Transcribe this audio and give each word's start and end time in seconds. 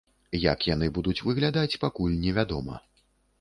Як 0.43 0.63
яны 0.69 0.87
будуць 0.95 1.15
выглядаць, 1.27 1.79
пакуль 1.85 2.17
невядома. 2.25 2.81